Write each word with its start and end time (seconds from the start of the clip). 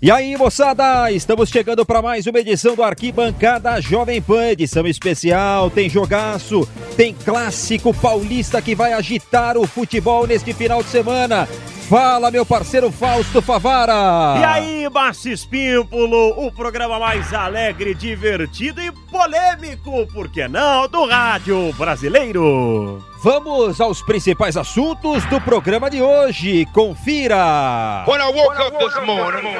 E 0.00 0.12
aí, 0.12 0.36
moçada, 0.36 1.10
estamos 1.10 1.48
chegando 1.48 1.84
para 1.84 2.00
mais 2.00 2.24
uma 2.28 2.38
edição 2.38 2.76
do 2.76 2.84
Arquibancada 2.84 3.80
Jovem 3.80 4.22
Pan, 4.22 4.50
edição 4.50 4.86
especial, 4.86 5.68
tem 5.70 5.90
jogaço, 5.90 6.68
tem 6.96 7.12
clássico 7.12 7.92
paulista 7.92 8.62
que 8.62 8.76
vai 8.76 8.92
agitar 8.92 9.58
o 9.58 9.66
futebol 9.66 10.24
neste 10.24 10.52
final 10.52 10.84
de 10.84 10.88
semana. 10.88 11.48
Fala, 11.88 12.30
meu 12.30 12.44
parceiro 12.44 12.92
Fausto 12.92 13.40
Favara! 13.40 14.38
E 14.38 14.44
aí, 14.44 14.88
Márcio 14.90 15.32
Espímpolo, 15.32 16.34
o 16.36 16.52
programa 16.52 16.98
mais 16.98 17.32
alegre, 17.32 17.94
divertido 17.94 18.82
e 18.82 18.92
polêmico, 18.92 20.06
por 20.12 20.28
que 20.28 20.46
não, 20.46 20.86
do 20.86 21.06
rádio 21.06 21.72
brasileiro. 21.78 23.02
Vamos 23.22 23.80
aos 23.80 24.02
principais 24.02 24.54
assuntos 24.54 25.24
do 25.30 25.40
programa 25.40 25.88
de 25.88 26.02
hoje. 26.02 26.66
Confira! 26.74 28.04
When 28.06 28.20
I 28.20 28.32
woke 28.34 28.60
up 28.60 28.78
this 28.78 29.06
morning, 29.06 29.56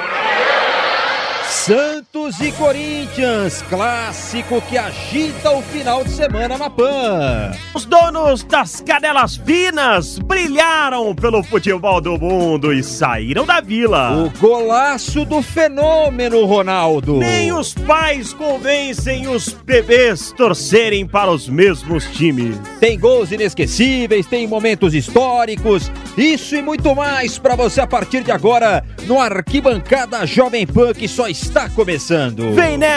Santos 1.65 2.39
e 2.39 2.53
Corinthians, 2.53 3.61
clássico 3.69 4.61
que 4.61 4.77
agita 4.77 5.51
o 5.51 5.61
final 5.61 6.05
de 6.05 6.11
semana 6.11 6.57
na 6.57 6.69
PAN. 6.69 7.51
Os 7.75 7.83
donos 7.85 8.43
das 8.43 8.79
cadelas 8.79 9.35
finas 9.35 10.17
brilharam 10.19 11.13
pelo 11.13 11.43
futebol 11.43 11.99
do 11.99 12.17
mundo 12.17 12.73
e 12.73 12.81
saíram 12.81 13.45
da 13.45 13.59
vila. 13.59 14.23
O 14.23 14.29
golaço 14.39 15.25
do 15.25 15.41
fenômeno 15.41 16.45
Ronaldo. 16.45 17.17
Nem 17.17 17.51
os 17.51 17.73
pais 17.73 18.33
convencem 18.33 19.27
os 19.27 19.49
bebês 19.49 20.31
torcerem 20.31 21.05
para 21.05 21.29
os 21.29 21.49
mesmos 21.49 22.05
times. 22.05 22.57
Tem 22.79 22.97
gols 22.97 23.33
inesquecíveis, 23.33 24.25
tem 24.25 24.47
momentos 24.47 24.95
históricos, 24.95 25.91
isso 26.17 26.55
e 26.55 26.61
muito 26.61 26.93
mais 26.95 27.37
para 27.37 27.55
você 27.55 27.81
a 27.81 27.87
partir 27.87 28.23
de 28.23 28.31
agora 28.31 28.83
no 29.05 29.19
Arquibancada 29.19 30.25
Jovem 30.25 30.65
Pan 30.65 30.93
que 30.93 31.07
só 31.07 31.27
está 31.27 31.69
começando. 31.69 32.53
Vem 32.53 32.77
né? 32.77 32.89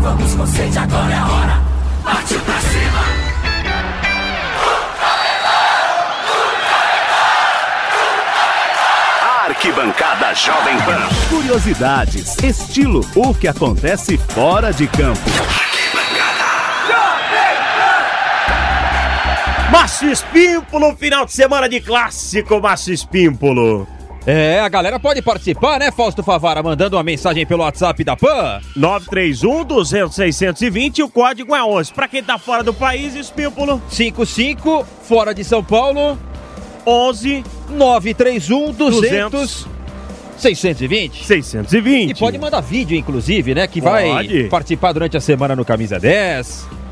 Vamos 0.00 0.34
com 0.34 0.46
sede, 0.46 0.78
agora 0.78 1.12
é 1.12 1.16
a 1.16 1.26
hora. 1.26 1.62
Partiu 2.04 2.40
pra 2.40 2.58
cima. 2.60 3.24
Arquibancada 9.46 10.34
Jovem 10.34 10.76
Pan. 10.82 11.00
Curiosidades, 11.28 12.36
estilo, 12.42 13.00
o 13.14 13.34
que 13.34 13.48
acontece 13.48 14.18
fora 14.18 14.72
de 14.72 14.86
campo. 14.86 15.20
Márcio 19.74 20.08
Espímpolo, 20.08 20.94
final 20.94 21.26
de 21.26 21.32
semana 21.32 21.68
de 21.68 21.80
clássico, 21.80 22.60
Márcio 22.60 22.94
Espímpolo. 22.94 23.84
É, 24.24 24.60
a 24.60 24.68
galera 24.68 25.00
pode 25.00 25.20
participar, 25.20 25.80
né, 25.80 25.90
Fausto 25.90 26.22
Favara, 26.22 26.62
mandando 26.62 26.94
uma 26.94 27.02
mensagem 27.02 27.44
pelo 27.44 27.64
WhatsApp 27.64 28.04
da 28.04 28.14
PAN. 28.14 28.60
931 28.76 29.64
200 29.64 30.14
620 30.14 31.02
o 31.02 31.08
código 31.08 31.56
é 31.56 31.64
11. 31.64 31.92
Pra 31.92 32.06
quem 32.06 32.22
tá 32.22 32.38
fora 32.38 32.62
do 32.62 32.72
país, 32.72 33.16
Espímpolo, 33.16 33.82
55, 33.88 34.86
fora 35.02 35.34
de 35.34 35.42
São 35.42 35.62
Paulo, 35.64 36.16
11 36.86 37.42
931 37.70 38.70
200 38.70 39.00
200 39.00 39.68
620. 40.36 41.24
620. 41.24 42.10
E 42.12 42.14
pode 42.14 42.38
mandar 42.38 42.60
vídeo, 42.60 42.96
inclusive, 42.96 43.56
né? 43.56 43.66
Que 43.66 43.80
vai 43.80 44.08
Pode. 44.08 44.44
participar 44.44 44.92
durante 44.92 45.16
a 45.16 45.20
semana 45.20 45.56
no 45.56 45.64
Camisa 45.64 45.98
10. 45.98 46.83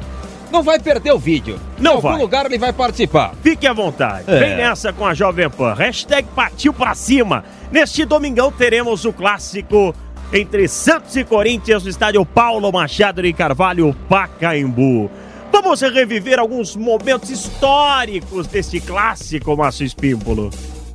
Não 0.52 0.62
vai 0.62 0.78
perder 0.78 1.12
o 1.12 1.18
vídeo. 1.18 1.58
Não 1.78 1.92
em 1.92 1.94
algum 1.96 2.08
vai. 2.10 2.18
lugar 2.20 2.44
ele 2.46 2.58
vai 2.58 2.72
participar. 2.74 3.34
Fique 3.42 3.66
à 3.66 3.72
vontade. 3.72 4.24
É. 4.30 4.38
Vem 4.38 4.56
nessa 4.56 4.92
com 4.92 5.06
a 5.06 5.14
Jovem 5.14 5.48
Pan. 5.48 5.72
Hashtag 5.72 6.28
partiu 6.36 6.74
pra 6.74 6.94
cima. 6.94 7.42
Neste 7.70 8.04
domingão 8.04 8.52
teremos 8.52 9.06
o 9.06 9.12
clássico 9.14 9.94
entre 10.30 10.68
Santos 10.68 11.16
e 11.16 11.24
Corinthians 11.24 11.84
no 11.84 11.88
estádio 11.88 12.24
Paulo 12.26 12.70
Machado 12.70 13.22
de 13.22 13.32
Carvalho, 13.32 13.96
Pacaembu. 14.08 15.10
Vamos 15.50 15.80
reviver 15.80 16.38
alguns 16.38 16.76
momentos 16.76 17.30
históricos 17.30 18.46
deste 18.46 18.80
clássico, 18.80 19.56
Márcio 19.56 19.86
Espímpolo. 19.86 20.50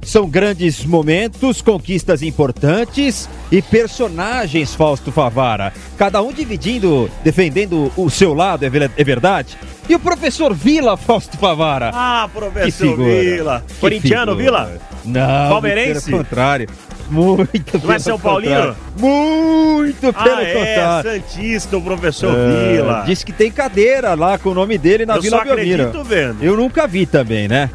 São 0.08 0.26
grandes 0.30 0.86
momentos, 0.86 1.62
conquistas 1.62 2.22
importantes 2.22 3.28
e 3.52 3.62
personagens, 3.62 4.74
Fausto 4.74 5.12
Favara. 5.12 5.74
Cada 5.98 6.22
um 6.22 6.32
dividindo, 6.32 7.12
defendendo 7.26 7.92
o 7.98 8.10
seu 8.10 8.34
lado, 8.34 8.64
é 8.64 8.68
é 8.68 9.04
verdade? 9.04 9.58
E 9.90 9.94
o 9.94 10.00
professor 10.00 10.54
Vila, 10.54 10.96
Fausto 10.96 11.38
Favara? 11.38 11.92
Ah, 11.94 12.30
professor. 12.34 12.96
Vila. 12.96 13.66
Corintiano. 13.82 14.34
Vila? 14.34 14.78
Não, 15.04 15.50
Palmeirense? 15.50 16.06
pelo 16.10 16.20
contrário. 16.20 16.70
Muito 17.10 17.78
Não 17.86 17.94
é 17.94 18.00
São 18.00 18.18
Paulino? 18.18 18.76
Muito 18.98 20.14
pelo 20.14 20.36
Ah, 20.38 20.42
é, 20.44 20.54
contrário. 20.54 21.12
Santista, 21.22 21.78
o 21.78 21.82
professor 21.82 22.34
É, 22.34 22.72
Vila. 22.78 23.04
Diz 23.06 23.26
que 23.26 23.34
tem 23.34 23.52
cadeira 23.52 24.14
lá 24.14 24.38
com 24.38 24.52
o 24.52 24.54
nome 24.54 24.78
dele 24.78 25.06
na 25.06 25.16
Eu 25.18 25.22
Vila 25.22 25.38
só 25.40 25.44
Belmiro. 25.44 25.84
acredito 25.88 26.04
vendo. 26.06 26.42
Eu 26.42 26.56
nunca 26.56 26.88
vi 26.88 27.06
também, 27.06 27.50
né? 27.50 27.70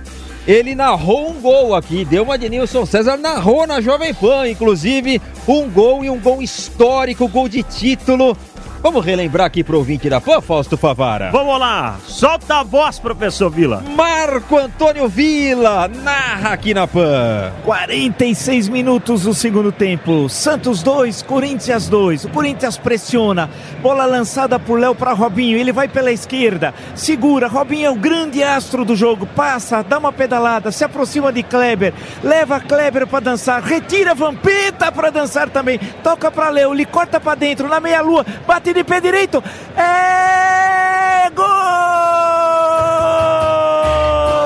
Ele 0.46 0.74
narrou 0.74 1.30
um 1.30 1.40
gol 1.40 1.74
aqui, 1.74 2.04
deu 2.04 2.24
uma 2.24 2.36
de 2.36 2.48
Nilson 2.48 2.84
César, 2.84 3.16
narrou 3.16 3.64
na 3.64 3.80
Jovem 3.80 4.12
Pan, 4.12 4.48
inclusive, 4.48 5.22
um 5.46 5.70
gol 5.70 6.04
e 6.04 6.10
um 6.10 6.18
gol 6.18 6.42
histórico, 6.42 7.28
gol 7.28 7.48
de 7.48 7.62
título. 7.62 8.36
Vamos 8.82 9.04
relembrar 9.04 9.46
aqui 9.46 9.62
pro 9.62 9.78
ouvinte 9.78 10.10
da 10.10 10.20
Pan, 10.20 10.40
Fausto 10.40 10.76
Favara. 10.76 11.30
Vamos 11.30 11.56
lá, 11.60 11.98
solta 12.04 12.56
a 12.56 12.62
voz, 12.64 12.98
professor 12.98 13.48
Vila. 13.48 13.80
Marco 13.94 14.58
Antônio 14.58 15.06
Vila, 15.08 15.86
narra 15.86 16.50
aqui 16.50 16.74
na 16.74 16.88
Pan. 16.88 17.52
46 17.64 18.68
minutos 18.68 19.22
do 19.22 19.32
segundo 19.32 19.70
tempo. 19.70 20.28
Santos 20.28 20.82
2, 20.82 21.22
Corinthians 21.22 21.88
2. 21.88 22.24
O 22.24 22.28
Corinthians 22.30 22.76
pressiona. 22.76 23.48
Bola 23.80 24.04
lançada 24.04 24.58
por 24.58 24.80
Léo 24.80 24.96
para 24.96 25.12
Robinho. 25.12 25.56
Ele 25.56 25.70
vai 25.70 25.86
pela 25.86 26.10
esquerda. 26.10 26.74
Segura. 26.96 27.46
Robinho 27.46 27.86
é 27.86 27.90
o 27.90 27.94
grande 27.94 28.42
astro 28.42 28.84
do 28.84 28.96
jogo. 28.96 29.26
Passa, 29.26 29.84
dá 29.84 29.96
uma 29.96 30.12
pedalada, 30.12 30.72
se 30.72 30.82
aproxima 30.82 31.32
de 31.32 31.44
Kleber. 31.44 31.94
Leva 32.20 32.58
Kleber 32.58 33.06
para 33.06 33.20
dançar. 33.20 33.62
Retira 33.62 34.12
Vampeta 34.12 34.90
para 34.90 35.10
dançar 35.10 35.48
também. 35.50 35.78
Toca 36.02 36.32
para 36.32 36.48
Léo. 36.48 36.74
Ele 36.74 36.84
corta 36.84 37.20
para 37.20 37.36
dentro 37.36 37.68
na 37.68 37.78
meia-lua. 37.78 38.26
Bate 38.44 38.71
de 38.72 38.84
pé 38.84 39.00
direito. 39.00 39.42
É 39.76 41.28
gol! 41.34 41.44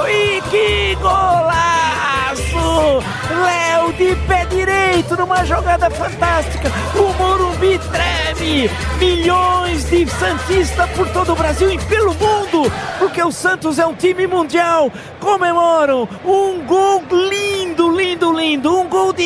E 0.09 0.41
que 0.51 0.95
golaço! 0.97 3.03
Léo 3.45 3.93
de 3.93 4.17
pé 4.27 4.47
direito 4.47 5.15
numa 5.17 5.45
jogada 5.45 5.91
fantástica. 5.91 6.73
O 6.95 7.13
Morumbi 7.15 7.79
treme. 7.79 8.71
Milhões 8.99 9.89
de 9.91 10.07
Santistas 10.09 10.89
por 10.91 11.09
todo 11.11 11.33
o 11.33 11.37
Brasil 11.37 11.71
e 11.71 11.79
pelo 11.79 12.15
mundo. 12.15 12.73
Porque 12.99 13.23
o 13.23 13.31
Santos 13.31 13.79
é 13.79 13.87
um 13.87 13.95
time 13.95 14.27
mundial. 14.27 14.91
Comemoram 15.21 16.09
um 16.25 16.65
gol 16.65 16.96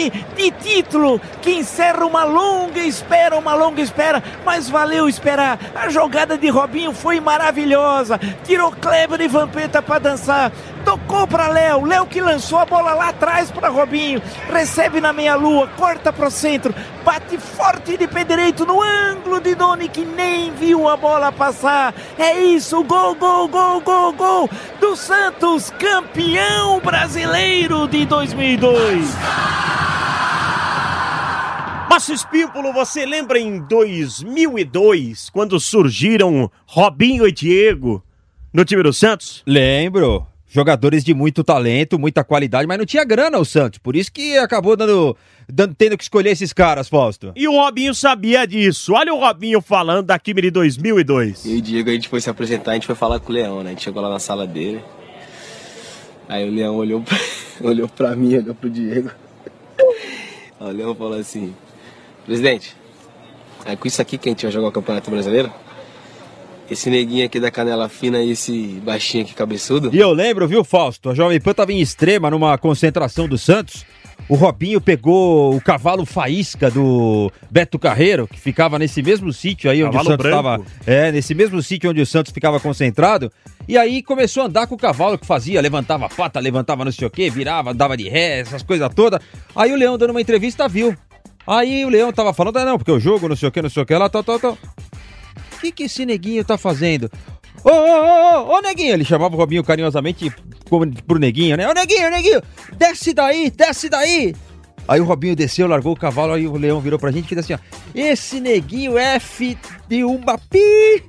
de, 0.09 0.51
título 0.53 1.21
que 1.43 1.51
encerra 1.51 2.07
uma 2.07 2.25
longa 2.25 2.81
espera, 2.81 3.37
uma 3.37 3.55
longa 3.55 3.83
espera. 3.83 4.23
Mas 4.45 4.71
valeu 4.71 5.09
esperar. 5.09 5.59
A 5.75 5.89
jogada 5.89 6.39
de 6.39 6.49
Robinho 6.49 6.93
foi 6.93 7.21
maravilhosa. 7.21 8.19
Tirou 8.45 8.71
Kleber 8.73 9.21
e 9.21 9.29
Vampeta 9.29 9.83
para 9.83 9.99
dançar. 9.99 10.53
Tocou 10.85 11.27
para 11.27 11.49
Léo. 11.49 11.85
Léo 11.85 12.07
que 12.07 12.21
lançou 12.21 12.59
a 12.59 12.65
bola 12.65 12.95
lá 12.95 13.09
atrás 13.09 13.51
para 13.51 13.69
Robinho. 13.69 14.23
Recebe 14.51 15.01
na 15.01 15.13
meia-lua, 15.13 15.69
corta 15.77 16.13
para 16.13 16.29
o 16.29 16.31
centro. 16.31 16.75
Bate 17.05 17.37
forte 17.39 17.97
de 17.97 18.07
pé 18.07 18.25
direito 18.25 18.65
no 18.65 18.83
ângulo 18.83 19.41
de 19.41 19.55
Doni 19.55 19.89
que 19.89 20.05
nem 20.05 20.53
viu 20.53 20.89
a 20.89 20.97
bola 20.97 21.33
passar. 21.33 21.95
É 22.19 22.39
isso, 22.39 22.83
gol, 22.85 23.15
gol, 23.15 23.49
gol, 23.49 23.81
gol, 23.81 24.13
gol 24.13 24.51
do 24.81 24.97
Santos, 24.97 25.71
campeão 25.79 26.81
brasileiro 26.81 27.87
de 27.87 28.05
2002. 28.07 29.60
Márcio 31.91 32.15
Espímpolo, 32.15 32.73
você 32.73 33.05
lembra 33.05 33.37
em 33.37 33.59
2002, 33.67 35.29
quando 35.29 35.59
surgiram 35.59 36.49
Robinho 36.65 37.27
e 37.27 37.33
Diego 37.33 38.01
no 38.53 38.65
time 38.65 38.81
do 38.85 38.93
Santos? 38.93 39.43
Lembro. 39.45 40.25
Jogadores 40.47 41.03
de 41.03 41.13
muito 41.13 41.43
talento, 41.43 41.99
muita 41.99 42.23
qualidade, 42.23 42.69
mas 42.69 42.79
não 42.79 42.87
tinha 42.87 43.03
grana 43.05 43.39
o 43.39 43.45
Santos. 43.45 43.81
Por 43.81 43.97
isso 43.97 44.13
que 44.13 44.39
acabou 44.39 44.77
dando, 44.77 45.17
dando 45.49 45.75
tendo 45.75 45.99
que 45.99 46.05
escolher 46.05 46.31
esses 46.31 46.53
caras, 46.53 46.89
Fausto. 46.89 47.33
E 47.35 47.49
o 47.49 47.57
Robinho 47.57 47.93
sabia 47.93 48.47
disso. 48.47 48.93
Olha 48.93 49.13
o 49.13 49.19
Robinho 49.19 49.61
falando 49.61 50.07
da 50.07 50.17
time 50.17 50.43
de 50.43 50.53
2002. 50.53 51.45
E 51.45 51.57
o 51.57 51.61
Diego, 51.61 51.91
a 51.91 51.93
gente 51.93 52.09
foi 52.09 52.21
se 52.21 52.31
apresentar, 52.31 52.71
a 52.71 52.75
gente 52.75 52.87
foi 52.87 52.95
falar 52.95 53.19
com 53.19 53.33
o 53.33 53.35
Leão, 53.35 53.65
né? 53.65 53.71
A 53.71 53.73
gente 53.73 53.83
chegou 53.83 54.01
lá 54.01 54.11
na 54.11 54.21
sala 54.21 54.47
dele. 54.47 54.81
Aí 56.29 56.49
o 56.49 56.55
Leão 56.55 56.77
olhou 56.77 57.03
pra, 57.03 57.19
olhou 57.69 57.89
pra 57.89 58.15
mim, 58.15 58.37
olhou 58.37 58.55
pro 58.55 58.71
Diego. 58.71 59.11
Aí 60.61 60.69
o 60.69 60.77
Leão 60.77 60.95
falou 60.95 61.19
assim: 61.19 61.53
Presidente, 62.25 62.77
é 63.65 63.77
com 63.77 63.87
isso 63.87 64.01
aqui 64.01 64.17
que 64.19 64.29
a 64.29 64.33
gente 64.33 64.43
vai 64.43 64.53
jogar 64.53 64.69
o 64.69 64.73
Campeonato 64.73 65.11
Brasileiro? 65.11 65.53
Esse 66.71 66.89
neguinho 66.89 67.27
aqui 67.27 67.41
da 67.41 67.51
canela 67.51 67.89
fina 67.89 68.21
e 68.21 68.31
esse 68.31 68.81
baixinho 68.85 69.25
aqui 69.25 69.35
cabeçudo? 69.35 69.91
E 69.93 69.99
eu 69.99 70.13
lembro, 70.13 70.47
viu, 70.47 70.63
Fausto? 70.63 71.11
A 71.11 71.15
Jovem 71.15 71.41
Pan 71.41 71.53
tava 71.53 71.73
em 71.73 71.81
extrema 71.81 72.31
numa 72.31 72.57
concentração 72.57 73.27
do 73.27 73.37
Santos. 73.37 73.85
O 74.29 74.37
Robinho 74.37 74.81
pegou 74.81 75.57
o 75.57 75.61
cavalo 75.61 76.07
faísca 76.07 76.71
do 76.71 77.33
Beto 77.51 77.79
Carreiro, 77.79 78.29
que 78.29 78.39
ficava 78.39 78.79
nesse 78.79 79.03
mesmo 79.03 79.33
sítio 79.33 79.69
aí 79.69 79.83
onde 79.83 79.97
Cavalo 79.97 80.09
o 80.09 80.13
Santos 80.13 80.27
estava. 80.27 80.61
É, 80.87 81.11
nesse 81.11 81.35
mesmo 81.35 81.61
sítio 81.61 81.91
onde 81.91 82.01
o 82.01 82.07
Santos 82.07 82.33
ficava 82.33 82.61
concentrado. 82.61 83.33
E 83.67 83.77
aí 83.77 84.03
começou 84.03 84.45
a 84.45 84.47
andar 84.47 84.69
com 84.69 84.77
o 84.77 84.79
cavalo 84.79 85.19
que 85.19 85.27
fazia, 85.27 85.61
levantava 85.61 86.07
a 86.07 86.09
pata, 86.09 86.39
levantava 86.39 86.85
não 86.85 86.93
sei 86.93 87.09
o 87.09 87.11
quê, 87.11 87.29
virava, 87.29 87.75
dava 87.75 87.97
de 87.97 88.09
ré, 88.09 88.41
essas 88.41 88.63
coisas 88.63 88.89
todas. 88.95 89.21
Aí 89.57 89.73
o 89.73 89.77
Leão 89.77 89.99
dando 89.99 90.11
uma 90.11 90.21
entrevista 90.21 90.69
viu. 90.69 90.97
Aí 91.47 91.85
o 91.85 91.89
Leão 91.89 92.13
tava 92.13 92.33
falando, 92.33 92.59
ah, 92.59 92.65
não, 92.65 92.79
porque 92.79 92.93
o 92.93 93.01
jogo, 93.01 93.29
não 93.29 93.37
sei 93.37 93.49
o 93.49 93.53
que, 93.53 93.63
não 93.63 93.71
sei 93.71 93.83
o 93.83 93.87
que, 93.87 93.95
lá, 93.95 94.09
tal, 94.09 94.23
tal, 94.23 94.39
tal. 94.39 94.53
O 94.53 95.61
que, 95.61 95.73
que 95.73 95.85
esse 95.85 96.07
neguinho 96.07 96.45
tá 96.45 96.57
fazendo? 96.57 97.11
Ô, 97.63 97.69
ô, 97.69 97.73
ô, 97.73 98.57
ô, 98.57 98.61
neguinho! 98.61 98.95
Ele 98.95 99.05
chamava 99.05 99.35
o 99.35 99.39
Robinho 99.39 99.63
carinhosamente 99.63 100.33
pro 101.07 101.19
neguinho, 101.19 101.57
né? 101.57 101.69
Ô, 101.69 101.73
neguinho, 101.75 102.11
neguinho! 102.11 102.43
Desce 102.79 103.13
daí, 103.13 103.51
desce 103.51 103.89
daí! 103.89 104.35
Aí 104.89 105.01
o 105.01 105.05
Robinho 105.05 105.37
desceu, 105.37 105.69
largou 105.69 105.93
o 105.93 105.97
cavalo, 105.97 106.33
aí 106.33 106.47
o 106.47 106.57
leão 106.57 106.81
virou 106.81 106.99
pra 106.99 107.11
gente 107.11 107.27
e 107.27 107.29
fez 107.29 107.41
assim, 107.41 107.55
ó. 107.55 107.59
Esse 107.95 108.41
neguinho 108.41 108.97
F 108.97 109.57
de 109.89 110.05
uma 110.05 110.39
pi! 110.39 111.05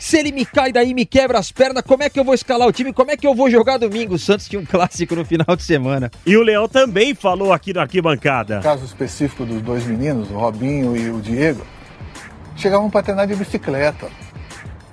Se 0.00 0.16
ele 0.16 0.32
me 0.32 0.46
cai 0.46 0.72
daí 0.72 0.90
e 0.90 0.94
me 0.94 1.04
quebra 1.04 1.38
as 1.38 1.52
pernas, 1.52 1.84
como 1.86 2.02
é 2.02 2.08
que 2.08 2.18
eu 2.18 2.24
vou 2.24 2.32
escalar 2.32 2.66
o 2.66 2.72
time? 2.72 2.90
Como 2.90 3.10
é 3.10 3.18
que 3.18 3.26
eu 3.26 3.34
vou 3.34 3.50
jogar 3.50 3.76
domingo? 3.76 4.14
O 4.14 4.18
Santos 4.18 4.48
tinha 4.48 4.58
um 4.58 4.64
clássico 4.66 5.14
no 5.14 5.26
final 5.26 5.54
de 5.54 5.62
semana. 5.62 6.10
E 6.24 6.38
o 6.38 6.42
Leão 6.42 6.66
também 6.66 7.14
falou 7.14 7.52
aqui 7.52 7.74
na 7.74 7.82
arquibancada. 7.82 8.60
caso 8.60 8.86
específico 8.86 9.44
dos 9.44 9.60
dois 9.60 9.84
meninos, 9.84 10.30
o 10.30 10.38
Robinho 10.38 10.96
e 10.96 11.10
o 11.10 11.20
Diego, 11.20 11.66
chegavam 12.56 12.88
para 12.88 13.02
treinar 13.02 13.26
de 13.26 13.34
bicicleta. 13.34 14.08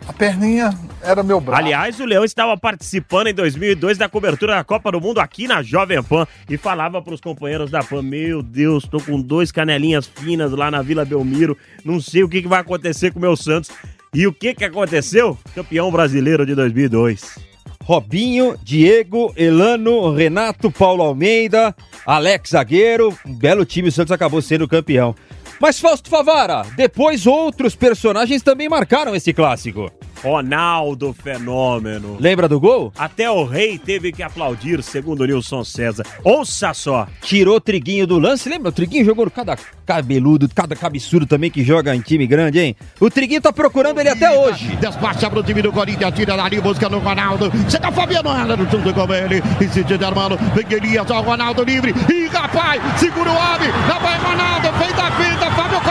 A 0.06 0.12
perninha 0.12 0.78
era 1.02 1.24
meu 1.24 1.40
braço. 1.40 1.62
Aliás, 1.62 2.00
o 2.02 2.06
Leão 2.06 2.26
estava 2.26 2.58
participando 2.58 3.28
em 3.28 3.34
2002 3.34 3.98
da 3.98 4.10
cobertura 4.10 4.56
da 4.56 4.64
Copa 4.66 4.92
do 4.92 5.00
Mundo 5.00 5.22
aqui 5.22 5.48
na 5.48 5.64
Jovem 5.64 6.04
Pan 6.04 6.28
e 6.50 6.58
falava 6.58 7.02
para 7.02 7.14
os 7.14 7.22
companheiros 7.22 7.72
da 7.72 7.82
Pan: 7.82 8.02
Meu 8.02 8.44
Deus, 8.44 8.86
tô 8.86 9.00
com 9.00 9.22
dois 9.22 9.54
canelinhas 9.54 10.06
finas 10.06 10.52
lá 10.52 10.70
na 10.70 10.82
Vila 10.82 11.06
Belmiro, 11.06 11.58
não 11.84 12.02
sei 12.02 12.24
o 12.24 12.30
que, 12.30 12.42
que 12.42 12.48
vai 12.48 12.60
acontecer 12.60 13.12
com 13.12 13.20
o 13.20 13.22
meu 13.22 13.38
Santos. 13.38 13.72
E 14.14 14.26
o 14.26 14.34
que, 14.34 14.54
que 14.54 14.66
aconteceu? 14.66 15.38
Campeão 15.54 15.92
brasileiro 15.92 16.46
de 16.46 16.56
2002. 16.56 17.38
Robinho, 17.84 18.58
Diego, 18.62 19.34
Elano, 19.38 20.14
Renato, 20.14 20.70
Paulo 20.70 21.04
Almeida, 21.04 21.74
Alex 22.06 22.50
Zagueiro. 22.50 23.18
Um 23.26 23.34
belo 23.34 23.66
time, 23.66 23.90
o 23.90 23.92
Santos 23.92 24.12
acabou 24.12 24.42
sendo 24.42 24.68
campeão. 24.68 25.16
Mas 25.60 25.80
Fausto 25.80 26.10
Favara, 26.10 26.64
depois 26.76 27.26
outros 27.26 27.76
personagens 27.76 28.44
também 28.44 28.70
marcaram 28.70 29.16
esse 29.16 29.34
clássico. 29.34 29.92
Ronaldo 30.24 31.14
Fenômeno. 31.14 32.18
Lembra 32.20 32.48
do 32.48 32.60
gol? 32.60 32.92
Até 32.98 33.30
o 33.30 33.44
rei 33.44 33.78
teve 33.78 34.12
que 34.12 34.24
aplaudir, 34.24 34.82
segundo 34.82 35.22
o 35.22 35.26
Nilson 35.26 35.64
César. 35.64 36.04
Ouça 36.24 36.74
só. 36.74 37.08
Tirou 37.22 37.56
o 37.56 37.62
Triguinho 37.62 38.08
do 38.08 38.20
lance. 38.20 38.50
Lembra? 38.50 38.70
O 38.70 38.72
Triguinho 38.72 39.06
jogou 39.06 39.30
cada 39.30 39.58
cabeludo, 39.86 40.50
cada 40.54 40.76
cabeçudo 40.76 41.26
também 41.26 41.50
que 41.50 41.64
joga 41.64 41.96
em 41.96 42.02
time 42.02 42.28
grande, 42.28 42.60
hein? 42.60 42.76
O 43.00 43.10
Triguinho 43.10 43.42
tá 43.42 43.54
procurando 43.54 44.00
ele 44.00 44.10
até 44.10 44.30
hoje. 44.38 44.76
Despacha 44.78 45.30
pro 45.30 45.44
time 45.44 45.62
do 45.62 45.72
Corinthians, 45.72 46.14
tira 46.14 46.36
dali, 46.36 46.60
busca 46.60 46.90
no 46.90 47.00
Ronaldo. 47.00 47.52
Chega 47.70 47.92
Fabiano 47.92 48.30
Heller 48.30 48.58
junto 48.70 48.94
com 48.94 49.14
ele. 49.14 49.42
Insiste 49.62 49.98
de 49.98 50.06
Armando. 50.06 50.38
Vem 50.54 50.66
Elias, 50.70 51.10
o 51.10 51.22
Ronaldo 51.22 51.64
livre. 51.64 51.94
Ih, 52.10 52.28
rapaz, 52.28 52.82
segura 53.00 53.30
o 53.30 53.36
homem. 53.36 53.70
Lá 53.88 54.00
vai 54.00 54.18
Ronaldo, 54.20 54.68
fez 54.78 55.00
a 55.00 55.12
pinta. 55.12 55.52
Fábio 55.52 55.82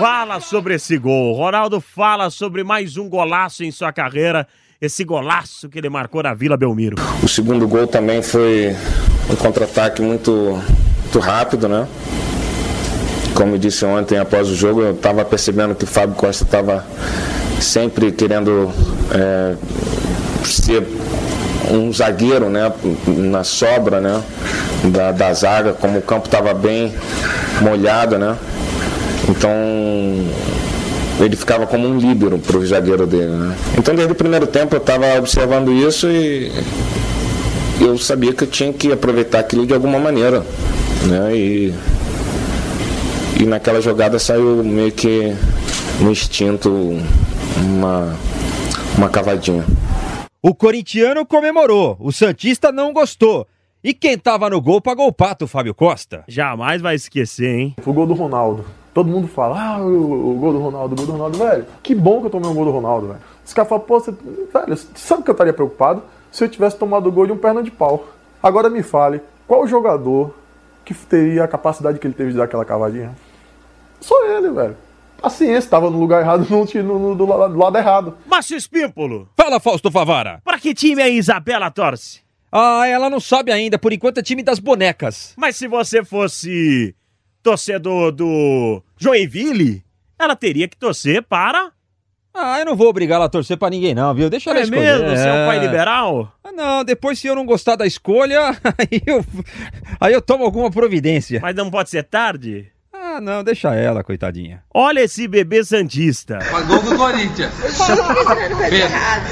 fala 0.00 0.40
sobre 0.40 0.76
esse 0.76 0.96
gol. 0.96 1.34
Ronaldo 1.34 1.78
fala 1.78 2.30
sobre 2.30 2.64
mais 2.64 2.96
um 2.96 3.06
golaço 3.06 3.62
em 3.62 3.70
sua 3.70 3.92
carreira. 3.92 4.48
Esse 4.80 5.04
golaço 5.04 5.68
que 5.68 5.76
ele 5.76 5.90
marcou 5.90 6.22
na 6.22 6.32
Vila 6.32 6.56
Belmiro. 6.56 6.96
O 7.22 7.28
segundo 7.28 7.68
gol 7.68 7.86
também 7.86 8.22
foi 8.22 8.74
um 9.28 9.36
contra-ataque 9.36 10.00
muito, 10.00 10.58
muito 11.02 11.18
rápido, 11.18 11.68
né? 11.68 11.86
Como 13.34 13.56
eu 13.56 13.58
disse 13.58 13.84
ontem 13.84 14.16
após 14.16 14.48
o 14.48 14.54
jogo, 14.54 14.80
eu 14.80 14.92
estava 14.92 15.22
percebendo 15.22 15.74
que 15.74 15.84
o 15.84 15.86
Fábio 15.86 16.16
Costa 16.16 16.44
estava 16.44 16.82
sempre 17.60 18.10
querendo 18.10 18.72
é, 19.12 19.54
ser 20.46 20.82
um 21.70 21.92
zagueiro, 21.92 22.48
né? 22.48 22.72
Na 23.06 23.44
sobra, 23.44 24.00
né? 24.00 24.22
Da, 24.94 25.12
da 25.12 25.34
zaga, 25.34 25.74
como 25.74 25.98
o 25.98 26.02
campo 26.02 26.24
estava 26.24 26.54
bem 26.54 26.90
molhado, 27.60 28.16
né? 28.16 28.34
Então 29.30 29.50
ele 31.20 31.36
ficava 31.36 31.66
como 31.66 31.86
um 31.86 31.98
líbero 31.98 32.38
para 32.38 32.56
o 32.56 32.66
zagueiro 32.66 33.06
dele, 33.06 33.30
né? 33.30 33.56
Então 33.78 33.94
desde 33.94 34.12
o 34.12 34.16
primeiro 34.16 34.46
tempo 34.46 34.74
eu 34.74 34.80
estava 34.80 35.18
observando 35.18 35.70
isso 35.70 36.08
e 36.08 36.50
eu 37.80 37.96
sabia 37.96 38.32
que 38.32 38.44
eu 38.44 38.48
tinha 38.48 38.72
que 38.72 38.92
aproveitar 38.92 39.38
aquilo 39.40 39.66
de 39.66 39.72
alguma 39.72 39.98
maneira, 39.98 40.44
né? 41.06 41.36
E, 41.36 41.74
e 43.40 43.44
naquela 43.44 43.80
jogada 43.80 44.18
saiu 44.18 44.64
meio 44.64 44.92
que 44.92 45.34
no 46.00 46.10
instinto 46.10 46.70
uma, 47.56 48.14
uma 48.96 49.08
cavadinha. 49.08 49.64
O 50.42 50.54
corintiano 50.54 51.24
comemorou, 51.26 51.96
o 52.00 52.10
Santista 52.10 52.72
não 52.72 52.92
gostou. 52.92 53.46
E 53.82 53.94
quem 53.94 54.18
tava 54.18 54.50
no 54.50 54.60
gol 54.60 54.80
pagou 54.80 55.06
o 55.06 55.12
pato, 55.12 55.46
Fábio 55.46 55.74
Costa. 55.74 56.24
Jamais 56.28 56.82
vai 56.82 56.94
esquecer, 56.94 57.58
hein? 57.58 57.76
O 57.86 57.92
gol 57.94 58.06
do 58.06 58.12
Ronaldo. 58.12 58.64
Todo 58.92 59.08
mundo 59.08 59.28
fala, 59.28 59.74
ah, 59.76 59.78
o, 59.80 60.30
o 60.32 60.34
gol 60.34 60.52
do 60.52 60.58
Ronaldo, 60.58 60.94
o 60.94 60.96
gol 60.96 61.06
do 61.06 61.12
Ronaldo, 61.12 61.38
velho. 61.38 61.66
Que 61.82 61.94
bom 61.94 62.20
que 62.20 62.26
eu 62.26 62.30
tomei 62.30 62.50
um 62.50 62.54
gol 62.54 62.64
do 62.64 62.70
Ronaldo, 62.72 63.06
velho. 63.08 63.20
Os 63.44 63.52
caras 63.52 63.68
falam, 63.68 63.84
pô, 63.84 64.00
você, 64.00 64.10
velho, 64.12 64.76
sabe 64.96 65.22
que 65.22 65.30
eu 65.30 65.32
estaria 65.32 65.52
preocupado 65.52 66.02
se 66.32 66.42
eu 66.44 66.48
tivesse 66.48 66.76
tomado 66.76 67.08
o 67.08 67.12
gol 67.12 67.26
de 67.26 67.32
um 67.32 67.36
perna 67.38 67.62
de 67.62 67.70
pau. 67.70 68.06
Agora 68.42 68.68
me 68.68 68.82
fale, 68.82 69.20
qual 69.46 69.66
jogador 69.66 70.34
que 70.84 70.92
teria 70.94 71.44
a 71.44 71.48
capacidade 71.48 71.98
que 71.98 72.06
ele 72.06 72.14
teve 72.14 72.30
de 72.32 72.36
dar 72.38 72.44
aquela 72.44 72.64
cavadinha? 72.64 73.14
Só 74.00 74.14
ele, 74.26 74.50
velho. 74.50 74.76
Paciência, 75.20 75.70
tava 75.70 75.90
no 75.90 75.98
lugar 75.98 76.22
errado, 76.22 76.46
no, 76.50 76.64
no, 76.82 76.98
no- 77.10 77.14
do, 77.14 77.26
lado, 77.26 77.52
do 77.52 77.58
lado 77.58 77.76
errado. 77.78 78.14
Márcio 78.26 78.56
Espímpolo, 78.56 79.28
Fala, 79.36 79.60
Fausto 79.60 79.90
Favara. 79.90 80.40
pra 80.44 80.58
que 80.58 80.72
time 80.74 81.02
a 81.02 81.08
Isabela 81.08 81.70
torce? 81.70 82.20
Ah, 82.50 82.86
ela 82.88 83.08
não 83.10 83.20
sabe 83.20 83.52
ainda, 83.52 83.78
por 83.78 83.92
enquanto 83.92 84.18
é 84.18 84.22
time 84.22 84.42
das 84.42 84.58
bonecas. 84.58 85.34
Mas 85.36 85.54
se 85.56 85.68
você 85.68 86.02
fosse 86.04 86.94
torcedor 87.42 88.12
do 88.12 88.82
Joinville, 88.98 89.82
ela 90.18 90.36
teria 90.36 90.68
que 90.68 90.76
torcer 90.76 91.22
para. 91.22 91.70
Ah, 92.32 92.60
eu 92.60 92.64
não 92.66 92.76
vou 92.76 92.88
obrigar 92.88 93.16
ela 93.16 93.24
a 93.24 93.28
torcer 93.28 93.56
pra 93.56 93.68
ninguém 93.70 93.92
não, 93.94 94.14
viu? 94.14 94.30
Deixa 94.30 94.50
ela 94.50 94.60
É 94.60 94.62
escolher. 94.62 94.80
mesmo? 95.00 95.08
Você 95.16 95.28
é 95.28 95.32
um 95.32 95.46
pai 95.48 95.58
liberal? 95.58 96.32
Ah, 96.44 96.52
não, 96.52 96.84
depois 96.84 97.18
se 97.18 97.26
eu 97.26 97.34
não 97.34 97.44
gostar 97.44 97.74
da 97.76 97.86
escolha, 97.86 98.50
aí 98.78 99.02
eu, 99.04 99.24
aí 100.00 100.12
eu 100.12 100.22
tomo 100.22 100.44
alguma 100.44 100.70
providência. 100.70 101.40
Mas 101.42 101.56
não 101.56 101.70
pode 101.70 101.90
ser 101.90 102.04
tarde? 102.04 102.68
Ah, 102.92 103.20
não, 103.20 103.42
deixa 103.42 103.74
ela, 103.74 104.04
coitadinha. 104.04 104.62
Olha 104.72 105.00
esse 105.00 105.26
bebê 105.26 105.64
Santista. 105.64 106.38
Gol 106.68 106.82
do 106.82 106.96
Corinthians. 106.96 107.52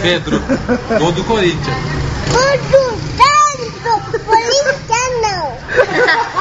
Pedro, 0.03 0.41
Pedro, 0.41 0.99
gol 0.99 1.13
do 1.13 1.23
Corinthians. 1.25 1.77
Muito 2.33 2.99
tanto, 3.83 4.19
polícia 4.25 4.99
não. 5.23 6.38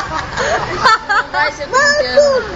Vai 1.37 1.51
ser 1.51 1.67
Muito 1.67 1.77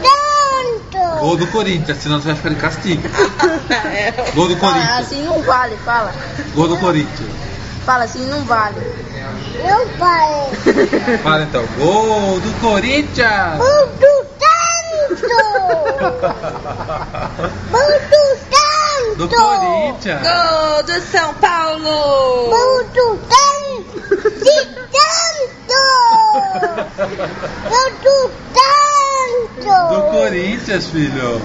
tanto. 0.02 1.20
Gol 1.20 1.38
do 1.38 1.48
Corinthians, 1.48 1.98
senão 2.00 2.20
você 2.20 2.28
vai 2.34 2.36
ficar 2.36 2.50
de 2.50 2.56
castigo. 2.56 3.04
Gol 4.34 4.48
do 4.48 4.58
Fala, 4.58 4.74
Corinthians. 4.74 5.00
assim 5.00 5.24
não 5.24 5.42
vale, 5.44 5.78
fala. 5.86 6.12
Gol 6.56 6.68
do 6.68 6.78
Corinthians. 6.78 7.30
Fala 7.86 8.04
assim 8.06 8.26
não 8.28 8.44
vale. 8.46 8.76
Não 9.64 9.86
vai. 9.98 10.50
Fala 11.24 11.44
então. 11.44 11.64
Gol 11.78 12.40
do 12.40 12.60
Corinthians. 12.60 13.58
Muito 13.58 14.26
tanto. 14.40 15.28
Muito 17.70 18.18
tanto. 18.50 19.16
Do 19.18 19.28
Corinthians. 19.30 20.22
Gol 20.22 20.84
do 20.84 21.02
São 21.02 21.34
Paulo! 21.36 22.50
Muito 22.50 23.20
tanto. 23.30 23.42
De 24.44 24.66
tanto. 24.92 25.80
Muito 27.70 28.32
tanto. 28.51 28.51
Do 28.51 28.51
Corinthians, 30.22 30.88
filho. 30.92 31.42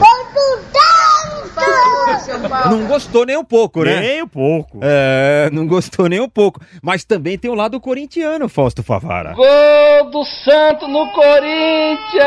Não 2.68 2.86
gostou 2.86 3.24
nem 3.24 3.34
um 3.38 3.44
pouco, 3.44 3.82
né? 3.82 4.00
Nem 4.00 4.22
um 4.22 4.28
pouco. 4.28 4.80
É, 4.82 5.48
não 5.50 5.66
gostou 5.66 6.10
nem 6.10 6.20
um 6.20 6.28
pouco. 6.28 6.60
Mas 6.82 7.02
também 7.02 7.38
tem 7.38 7.50
o 7.50 7.54
lado 7.54 7.80
corintiano, 7.80 8.50
Fausto 8.50 8.82
Favara. 8.82 9.32
Gol 9.32 10.10
do 10.10 10.22
Santo 10.24 10.86
no 10.88 11.10
Corinthians! 11.12 12.26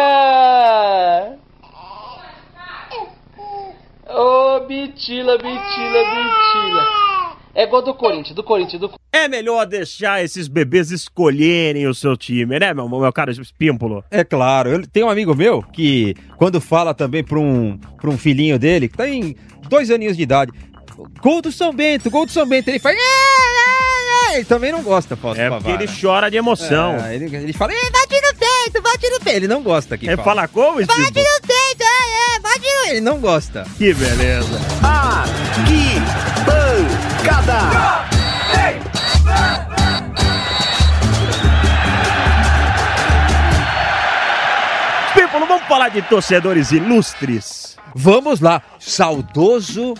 Ô, 4.10 4.62
Bitila, 4.62 5.38
Bitila, 5.38 6.03
Bitila. 6.03 7.09
É 7.60 7.66
gol 7.66 7.82
do 7.82 7.94
Corinthians, 7.94 8.34
do 8.34 8.42
Corinthians, 8.42 8.80
do 8.80 8.89
É 9.12 9.28
melhor 9.28 9.66
deixar 9.66 10.24
esses 10.24 10.48
bebês 10.48 10.92
escolherem 10.92 11.86
o 11.88 11.94
seu 11.94 12.16
time, 12.16 12.58
né, 12.58 12.74
meu, 12.74 12.88
meu 12.88 13.12
cara? 13.12 13.34
É 14.10 14.24
claro, 14.24 14.70
eu 14.70 14.88
tenho 14.88 15.08
um 15.08 15.10
amigo 15.10 15.36
meu 15.36 15.62
que, 15.62 16.16
quando 16.38 16.62
fala 16.62 16.94
também 16.94 17.22
pra 17.22 17.38
um, 17.38 17.78
pra 18.00 18.10
um 18.10 18.18
filhinho 18.18 18.58
dele, 18.58 18.88
que 18.88 18.96
tem 18.96 19.36
dois 19.68 19.92
aninhos 19.92 20.16
de 20.16 20.24
idade, 20.24 20.54
gol 21.22 21.42
do 21.42 21.51
São 21.51 21.74
Bento, 21.74 22.10
gol 22.10 22.25
do 22.25 22.32
São 22.32 22.48
Bento, 22.48 22.70
ele 22.70 22.80
faz. 22.80 22.96
"É, 22.98 23.01
é, 23.01 24.36
é", 24.36 24.36
Ele 24.38 24.46
também 24.46 24.72
não 24.72 24.82
gosta, 24.82 25.18
Fausto 25.18 25.42
É 25.42 25.50
porque 25.50 25.63
Favara. 25.66 25.84
ele 25.84 25.92
chora 26.00 26.32
de 26.32 26.38
emoção. 26.38 26.96
É, 26.96 27.13
ele, 27.13 27.36
ele 27.36 27.51
fala, 27.51 27.74
"É, 27.74 27.89
bate 27.92 28.22
no 28.22 28.39
peito, 28.39 28.82
bate 28.82 29.10
no 29.10 29.20
peito. 29.20 29.36
Ele 29.38 29.48
não 29.50 29.62
gosta 29.62 29.98
que 29.98 30.08
Ele 30.08 30.16
fala 30.16 30.48
como, 30.48 30.75
Bate 30.86 31.01
no 31.01 31.48
peito, 31.48 31.84
é, 31.84 32.36
é, 32.36 32.39
bate 32.39 32.60
no... 32.86 32.92
Ele 32.92 33.01
não 33.01 33.20
gosta. 33.20 33.66
Que 33.78 33.94
beleza. 33.94 34.60
Arquibancada. 37.30 38.10
Espímpulo, 45.08 45.46
vamos 45.48 45.68
falar 45.68 45.90
de 45.90 46.02
torcedores 46.04 46.72
ilustres. 46.72 47.78
Vamos 47.96 48.40
lá, 48.40 48.62
saudoso 48.80 49.96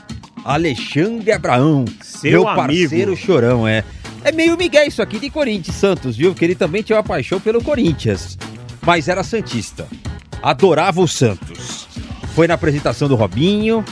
Alexandre 0.46 1.32
Abraão, 1.32 1.86
Seu 2.02 2.32
meu 2.32 2.48
amigo. 2.48 2.68
parceiro 2.90 3.16
chorão, 3.16 3.68
é. 3.68 3.84
É 4.24 4.32
meio 4.32 4.58
Miguel 4.58 4.86
isso 4.88 5.02
aqui 5.02 5.18
de 5.18 5.30
Corinthians 5.30 5.76
Santos, 5.78 6.16
viu? 6.18 6.36
Que 6.36 6.46
ele 6.46 6.56
também 6.56 6.84
tinha 6.84 6.98
uma 6.98 7.04
paixão 7.04 7.40
pelo 7.40 7.64
Corinthians, 7.64 8.38
mas 8.86 9.08
era 9.08 9.24
santista. 9.24 9.88
Adorava 10.44 11.02
o 11.02 11.08
Santos. 11.08 11.88
Foi 12.36 12.48
na 12.48 12.54
apresentação 12.54 13.08
do 13.08 13.16
Robinho, 13.16 13.84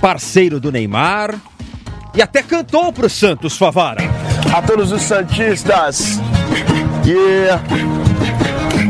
parceiro 0.00 0.60
do 0.60 0.70
Neymar 0.70 1.34
e 2.16 2.22
até 2.22 2.42
cantou 2.42 2.90
pro 2.92 3.10
Santos 3.10 3.58
Favara. 3.58 4.02
a 4.52 4.62
todos 4.62 4.90
os 4.90 5.02
Santistas. 5.02 6.18
Yeah. 7.04 7.62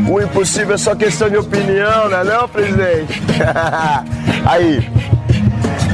O 0.09 0.21
impossível 0.21 0.75
é 0.75 0.77
só 0.77 0.95
questão 0.95 1.29
de 1.29 1.35
opinião, 1.35 2.07
né 2.07 2.23
não, 2.23 2.47
presidente? 2.47 3.21
Aí. 4.47 4.89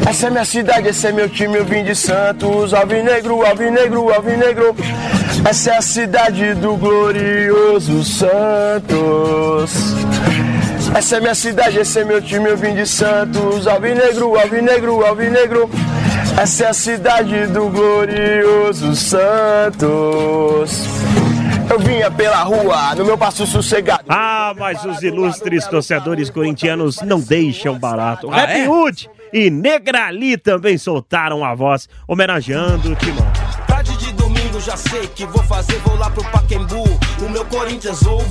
Essa 0.07 0.27
é 0.27 0.29
minha 0.29 0.45
cidade, 0.45 0.89
esse 0.89 1.07
é 1.07 1.11
meu 1.11 1.27
time, 1.27 1.57
eu 1.57 1.65
vim 1.65 1.83
de 1.83 1.95
Santos. 1.95 2.71
Alvinegro, 2.73 3.43
alvinegro, 3.43 4.13
alvinegro. 4.13 4.75
Essa 5.43 5.71
é 5.71 5.77
a 5.77 5.81
cidade 5.81 6.53
do 6.53 6.75
glorioso 6.75 8.03
Santos. 8.03 9.71
Essa 10.93 11.17
é 11.17 11.19
minha 11.19 11.33
cidade, 11.33 11.79
esse 11.79 11.99
é 11.99 12.03
meu 12.03 12.21
time, 12.21 12.49
eu 12.49 12.57
vim 12.57 12.75
de 12.75 12.85
Santos. 12.85 13.65
Alvinegro, 13.65 14.37
alvinegro, 14.37 15.03
alvinegro. 15.03 15.69
Essa 16.37 16.65
é 16.65 16.67
a 16.67 16.73
cidade 16.73 17.47
do 17.47 17.69
glorioso 17.69 18.95
Santos. 18.95 19.83
Eu 21.69 21.79
vinha 21.79 22.11
pela 22.11 22.43
rua, 22.43 22.95
no 22.95 23.05
meu 23.05 23.17
passo 23.17 23.45
sossegado. 23.45 24.03
Ah, 24.09 24.53
mas 24.57 24.83
os 24.83 25.01
ilustres 25.01 25.65
torcedores 25.67 26.29
corintianos 26.29 27.01
não 27.01 27.19
deixam 27.19 27.77
barato. 27.79 28.29
Ah, 28.31 28.43
Happy 28.43 28.59
é? 28.61 28.69
Hood 28.69 29.09
e 29.31 29.49
Negrali 29.49 30.37
também 30.37 30.77
soltaram 30.77 31.45
a 31.45 31.55
voz, 31.55 31.87
homenageando 32.07 32.91
o 32.91 32.95
Timão. 32.95 33.31
Tarde 33.67 33.95
de 33.97 34.11
domingo 34.13 34.59
já 34.59 34.75
sei 34.75 35.07
que 35.07 35.25
vou 35.25 35.43
fazer, 35.43 35.77
vou 35.79 35.95
lá 35.95 36.09
pro 36.09 36.23
Paquembu, 36.25 36.83
o 37.21 37.29
meu 37.29 37.45
Corinthians 37.45 38.01
vou. 38.01 38.23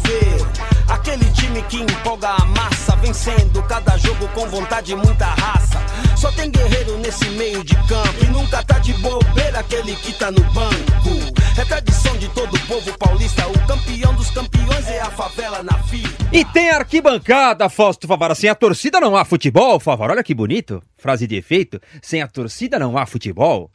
Aquele 0.88 1.24
time 1.32 1.62
que 1.62 1.80
empolga 1.80 2.28
a 2.28 2.44
massa, 2.44 2.94
vencendo 2.96 3.62
cada 3.62 3.96
jogo 3.96 4.28
com 4.28 4.46
vontade 4.46 4.92
e 4.92 4.94
muita 4.94 5.26
raça. 5.26 5.80
Só 6.16 6.30
tem 6.32 6.50
guerreiro 6.50 6.98
nesse 6.98 7.24
meio 7.30 7.64
de 7.64 7.74
campo 7.86 8.24
e 8.24 8.26
nunca 8.26 8.62
tá 8.62 8.78
de 8.78 8.92
bobeira 8.94 9.60
aquele 9.60 9.96
que 9.96 10.12
tá 10.12 10.30
no 10.30 10.42
banco. 10.52 11.10
É 11.58 11.64
tradição 11.64 12.16
de 12.18 12.28
todo 12.28 12.54
o 12.54 12.66
povo 12.66 12.98
paulista, 12.98 13.46
o 13.48 13.66
campeão 13.66 14.14
dos 14.14 14.30
campeões 14.30 14.86
é 14.88 15.00
a 15.00 15.10
favela 15.10 15.62
na 15.62 15.78
fila. 15.84 16.12
E 16.32 16.44
tem 16.44 16.70
arquibancada, 16.70 17.68
Fausto 17.68 18.06
Favara. 18.06 18.34
Sem 18.34 18.48
a 18.48 18.54
torcida 18.54 19.00
não 19.00 19.16
há 19.16 19.24
futebol, 19.24 19.78
Favara. 19.80 20.12
Olha 20.12 20.22
que 20.22 20.34
bonito. 20.34 20.82
Frase 20.96 21.26
de 21.26 21.36
efeito. 21.36 21.80
Sem 22.00 22.22
a 22.22 22.28
torcida 22.28 22.78
não 22.78 22.96
há 22.96 23.06
futebol. 23.06 23.70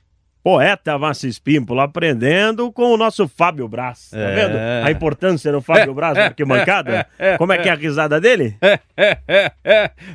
Poeta 0.47 0.97
Márcio 0.97 1.27
Espímpolo 1.27 1.81
aprendendo 1.81 2.71
com 2.71 2.93
o 2.93 2.95
nosso 2.95 3.27
Fábio 3.27 3.67
Braz. 3.67 4.11
Tá 4.11 4.17
É. 4.17 4.33
vendo 4.33 4.57
a 4.85 4.89
importância 4.89 5.51
do 5.51 5.61
Fábio 5.61 5.91
É, 5.91 5.93
Braz 5.93 6.15
é, 6.15 6.19
na 6.21 6.25
arquibancada? 6.27 7.05
é, 7.19 7.33
é, 7.33 7.37
Como 7.37 7.51
é 7.51 7.57
que 7.57 7.67
é 7.67 7.71
a 7.73 7.75
risada 7.75 8.17
dele? 8.21 8.55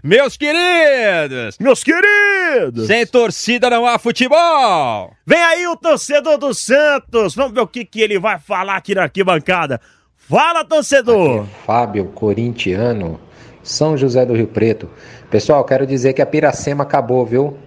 Meus 0.03 0.39
queridos! 0.39 1.59
Meus 1.61 1.85
queridos! 1.85 2.87
Sem 2.87 3.07
torcida 3.07 3.69
não 3.69 3.85
há 3.85 3.99
futebol! 3.99 5.12
Vem 5.27 5.43
aí 5.43 5.67
o 5.67 5.77
torcedor 5.77 6.39
do 6.39 6.55
Santos. 6.55 7.35
Vamos 7.35 7.53
ver 7.53 7.61
o 7.61 7.67
que, 7.67 7.85
que 7.85 8.01
ele 8.01 8.19
vai 8.19 8.39
falar 8.39 8.77
aqui 8.77 8.95
na 8.95 9.03
arquibancada. 9.03 9.83
Fala, 10.17 10.65
torcedor! 10.65 11.45
Fábio, 11.67 12.07
corintiano, 12.07 13.21
São 13.62 13.99
José 13.99 14.25
do 14.25 14.33
Rio 14.33 14.47
Preto. 14.47 14.89
Pessoal, 15.31 15.62
quero 15.67 15.87
dizer 15.87 16.15
que 16.15 16.23
a 16.23 16.27
Piracema 16.27 16.85
acabou, 16.85 17.27
viu? 17.27 17.59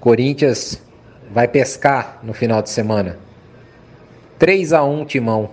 Corinthians 0.00 0.82
vai 1.32 1.48
pescar 1.48 2.18
no 2.22 2.32
final 2.32 2.62
de 2.62 2.70
semana. 2.70 3.18
3 4.38 4.72
a 4.72 4.82
1 4.84 5.04
Timão. 5.06 5.50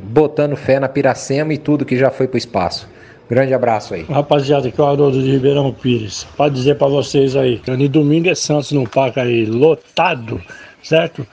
Botando 0.00 0.56
fé 0.56 0.78
na 0.78 0.88
Piracema 0.88 1.52
e 1.52 1.58
tudo 1.58 1.84
que 1.84 1.96
já 1.96 2.10
foi 2.10 2.26
pro 2.26 2.38
espaço. 2.38 2.88
Grande 3.28 3.52
abraço 3.52 3.92
aí. 3.92 4.04
Rapaziada, 4.04 4.68
aqui 4.68 4.80
é 4.80 4.84
o 4.84 4.86
Haroldo 4.86 5.22
de 5.22 5.30
Ribeirão 5.30 5.70
Pires. 5.72 6.26
Pode 6.36 6.54
dizer 6.54 6.76
pra 6.76 6.88
vocês 6.88 7.36
aí. 7.36 7.60
No 7.66 7.88
domingo 7.88 8.28
é 8.28 8.34
Santos 8.34 8.72
no 8.72 8.88
parque 8.88 9.20
aí, 9.20 9.44
lotado, 9.44 10.40
certo? 10.82 11.26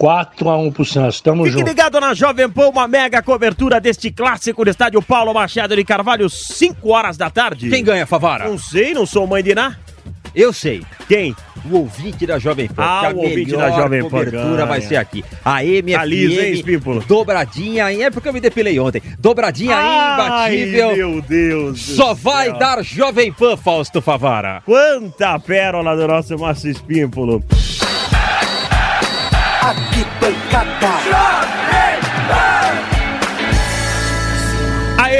4x1 0.00 0.72
pro 0.72 0.84
Santos. 0.84 1.20
Tamo 1.20 1.44
Fique 1.44 1.58
junto. 1.58 1.68
ligado 1.68 2.00
na 2.00 2.12
Jovem 2.12 2.50
Pan, 2.50 2.68
uma 2.68 2.88
mega 2.88 3.22
cobertura 3.22 3.80
deste 3.80 4.10
clássico 4.10 4.64
no 4.64 4.70
estádio 4.70 5.00
Paulo 5.00 5.32
Machado 5.32 5.76
de 5.76 5.84
Carvalho, 5.84 6.28
5 6.28 6.88
horas 6.88 7.16
da 7.16 7.30
tarde. 7.30 7.70
Quem 7.70 7.84
ganha, 7.84 8.04
Favara? 8.04 8.48
Não 8.48 8.58
sei, 8.58 8.92
não 8.92 9.06
sou 9.06 9.24
mãe 9.24 9.44
de 9.44 9.54
Ná. 9.54 9.76
Eu 10.34 10.52
sei. 10.52 10.82
Quem? 11.08 11.34
O 11.70 11.76
ouvinte 11.78 12.26
da 12.26 12.38
Jovem 12.38 12.66
Pan. 12.68 12.82
Ah, 12.82 13.08
a 13.08 13.12
o 13.12 13.18
ouvinte 13.18 13.52
da 13.52 13.70
Jovem 13.70 14.02
Pan 14.02 14.08
cobertura 14.10 14.42
ganha. 14.56 14.66
vai 14.66 14.80
ser 14.80 14.96
aqui. 14.96 15.24
A 15.44 15.62
MFM. 15.64 16.04
Liso, 16.06 16.40
hein, 16.40 16.52
Espímpolo? 16.54 17.00
dobradinha. 17.06 17.92
É 17.92 18.10
porque 18.10 18.28
eu 18.28 18.32
me 18.32 18.40
depilei 18.40 18.78
ontem. 18.80 19.02
Dobradinha 19.18 19.76
Ai, 19.76 20.54
imbatível. 20.54 20.96
meu 20.96 21.22
Deus 21.22 21.86
do 21.86 21.94
Só 21.94 22.14
vai 22.14 22.46
céu. 22.50 22.58
dar 22.58 22.82
Jovem 22.82 23.32
Pan, 23.32 23.56
Fausto 23.56 24.00
Favara. 24.00 24.62
Quanta 24.64 25.38
pérola 25.38 25.94
do 25.96 26.08
nosso 26.08 26.36
Márcio 26.38 26.70
Espímpolo. 26.70 27.42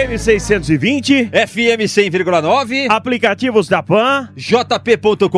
AM 0.02 0.18
620, 0.18 1.30
FM 1.30 1.86
100,9, 1.86 2.86
aplicativos 2.90 3.68
da 3.68 3.82
Pan, 3.84 4.28
jp.com.br 4.34 5.28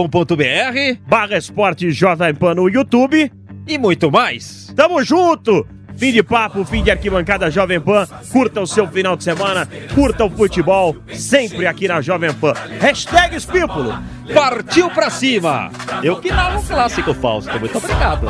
barra 1.06 1.36
Esporte 1.36 1.90
Jovem 1.90 2.34
Pan 2.34 2.54
no 2.54 2.68
YouTube. 2.68 3.30
e 3.66 3.76
muito 3.78 4.10
mais. 4.10 4.72
Tamo 4.74 5.04
junto! 5.04 5.66
Fim 5.96 6.12
de 6.12 6.22
papo, 6.22 6.64
fim 6.64 6.82
de 6.82 6.90
arquibancada 6.90 7.50
Jovem 7.50 7.78
Pan. 7.78 8.06
Curta 8.32 8.62
o 8.62 8.66
seu 8.66 8.88
final 8.88 9.16
de 9.16 9.24
semana, 9.24 9.68
curta 9.94 10.24
o 10.24 10.30
futebol, 10.30 10.96
sempre 11.12 11.66
aqui 11.66 11.86
na 11.86 12.00
Jovem 12.00 12.32
Pan. 12.32 12.54
Hashtag 12.80 13.36
Espípulo. 13.36 13.94
Partiu 14.32 14.90
pra 14.90 15.10
cima! 15.10 15.70
Eu 16.02 16.16
que 16.20 16.30
narro 16.30 16.60
um 16.60 16.64
clássico, 16.64 17.12
Fausto. 17.12 17.60
Muito 17.60 17.76
obrigado. 17.76 18.26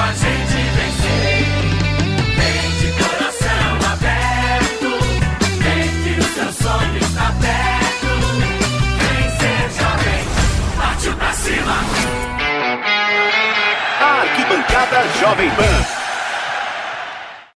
A 0.00 0.12
gente 0.12 0.58
vencer. 0.76 1.46
Vem 2.36 2.70
de 2.78 2.88
coração 3.02 3.92
aberto. 3.92 4.90
Vem 5.58 5.88
que 6.02 6.20
o 6.20 6.22
seu 6.34 6.52
sonho 6.52 6.98
está 6.98 7.32
perto. 7.40 8.10
Vem 8.98 9.26
ser 9.38 9.62
jovem. 9.80 10.22
Partiu 10.76 11.14
pra 11.14 11.32
cima. 11.32 11.76
Arquibancada 14.00 14.98
Jovem 15.20 15.50
Pan. 15.50 16.07